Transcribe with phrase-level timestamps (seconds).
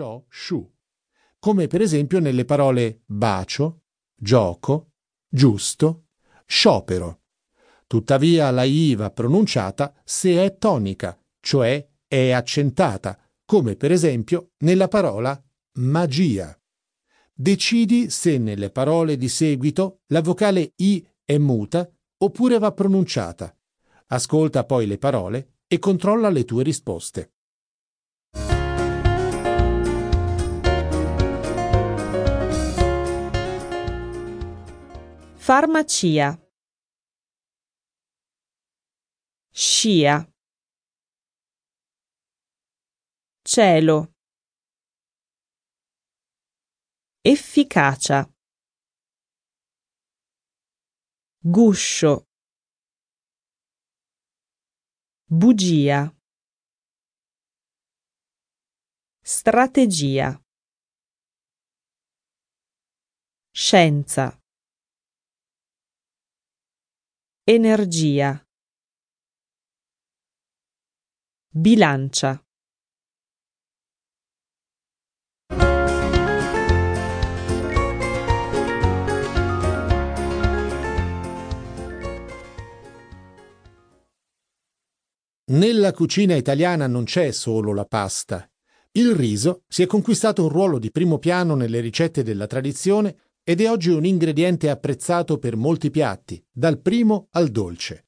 [0.00, 0.72] sciò, sciù,
[1.38, 3.82] come per esempio nelle parole bacio,
[4.14, 4.92] gioco,
[5.28, 6.06] giusto,
[6.46, 7.20] sciopero.
[7.86, 14.88] Tuttavia la I va pronunciata se è tonica, cioè è accentata, come per esempio nella
[14.88, 15.38] parola
[15.74, 16.58] magia.
[17.32, 21.88] Decidi se nelle parole di seguito la vocale I è muta
[22.18, 23.54] oppure va pronunciata.
[24.08, 27.32] Ascolta poi le parole e controlla le tue risposte.
[35.42, 36.38] Farmacia.
[39.50, 40.30] Scia.
[43.42, 44.12] Cielo.
[47.22, 48.30] Efficacia.
[51.42, 52.26] Guscio.
[55.26, 56.14] Bugia.
[59.22, 60.38] Strategia.
[63.52, 64.39] Scienza.
[67.52, 68.40] Energia.
[71.52, 72.40] Bilancia.
[85.46, 88.48] Nella cucina italiana non c'è solo la pasta.
[88.92, 93.60] Il riso si è conquistato un ruolo di primo piano nelle ricette della tradizione ed
[93.60, 98.06] è oggi un ingrediente apprezzato per molti piatti, dal primo al dolce.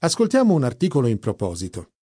[0.00, 1.92] Ascoltiamo un articolo in proposito.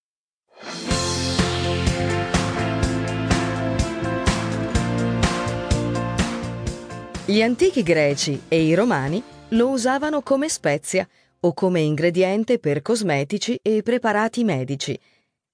[7.25, 13.57] Gli antichi greci e i romani lo usavano come spezia o come ingrediente per cosmetici
[13.63, 14.99] e preparati medici.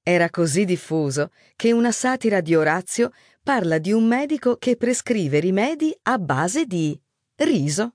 [0.03, 3.11] Era così diffuso che una satira di Orazio
[3.43, 6.99] parla di un medico che prescrive rimedi a base di
[7.39, 7.95] riso.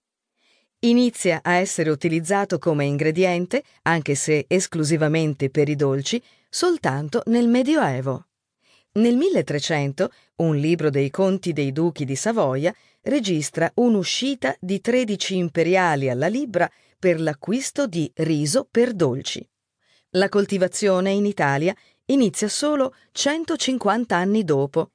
[0.79, 8.27] Inizia a essere utilizzato come ingrediente, anche se esclusivamente per i dolci, soltanto nel Medioevo.
[8.93, 16.09] Nel 1300 un libro dei conti dei duchi di Savoia registra un'uscita di 13 imperiali
[16.09, 19.47] alla libra per l'acquisto di riso per dolci.
[20.11, 24.91] La coltivazione in Italia inizia solo 150 anni dopo.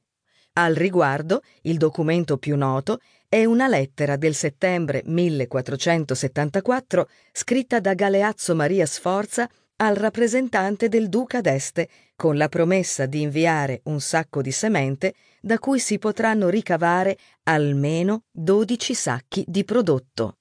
[0.58, 2.98] Al riguardo, il documento più noto
[3.28, 11.40] è una lettera del settembre 1474 scritta da Galeazzo Maria Sforza al rappresentante del duca
[11.40, 17.16] d'Este con la promessa di inviare un sacco di semente da cui si potranno ricavare
[17.44, 20.38] almeno 12 sacchi di prodotto.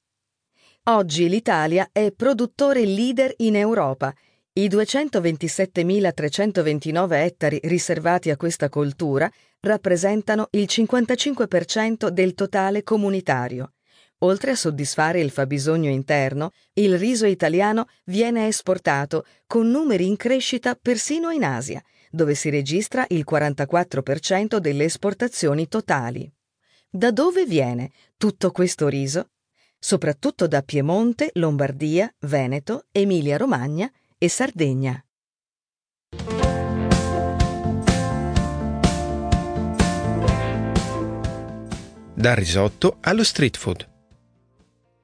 [0.85, 4.11] Oggi l'Italia è produttore leader in Europa.
[4.53, 9.31] I 227.329 ettari riservati a questa coltura
[9.67, 13.73] rappresentano il 55% del totale comunitario.
[14.21, 20.73] Oltre a soddisfare il fabbisogno interno, il riso italiano viene esportato con numeri in crescita
[20.73, 26.31] persino in Asia, dove si registra il 44% delle esportazioni totali.
[26.89, 29.29] Da dove viene tutto questo riso?
[29.79, 35.01] soprattutto da Piemonte, Lombardia, Veneto, Emilia-Romagna e Sardegna.
[42.27, 43.89] Dal risotto allo street food.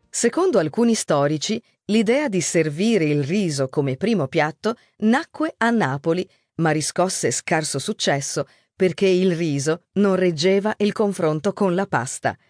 [0.09, 6.71] Secondo alcuni storici, l'idea di servire il riso come primo piatto nacque a Napoli, ma
[6.71, 8.45] riscosse scarso successo
[8.75, 12.37] perché il riso non reggeva il confronto con la pasta–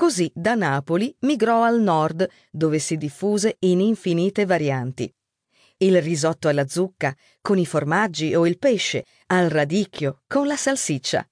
[0.00, 5.12] Così da Napoli migrò al nord, dove si diffuse in infinite varianti.
[5.76, 11.28] Il risotto alla zucca, con i formaggi o il pesce, al radicchio, con la salsiccia.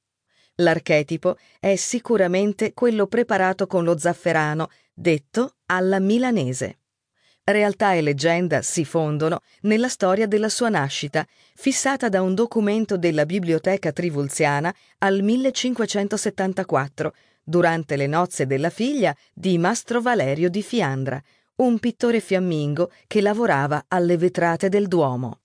[0.60, 6.78] L'archetipo è sicuramente quello preparato con lo zafferano, detto alla milanese.
[7.44, 13.24] Realtà e leggenda si fondono nella storia della sua nascita, fissata da un documento della
[13.24, 21.22] Biblioteca Trivulziana al 1574, durante le nozze della figlia di Mastro Valerio di Fiandra,
[21.56, 25.40] un pittore fiammingo che lavorava alle vetrate del Duomo.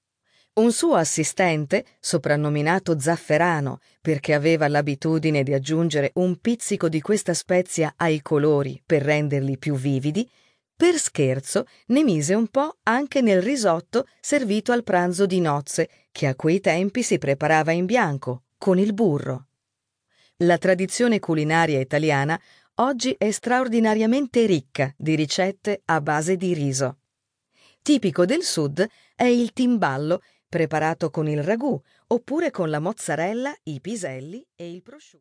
[0.56, 7.96] Un suo assistente, soprannominato Zafferano perché aveva l'abitudine di aggiungere un pizzico di questa spezia
[7.98, 10.30] ai colori per renderli più vividi,
[10.76, 16.28] per scherzo ne mise un po' anche nel risotto servito al pranzo di nozze, che
[16.28, 19.48] a quei tempi si preparava in bianco, con il burro.
[20.38, 22.40] La tradizione culinaria italiana
[22.76, 26.98] oggi è straordinariamente ricca di ricette a base di riso.
[27.82, 30.22] Tipico del sud è il timballo,
[30.54, 35.12] preparato con il ragù, oppure con la mozzarella, i piselli e il prosciutto.